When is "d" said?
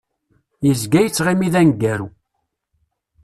1.53-1.55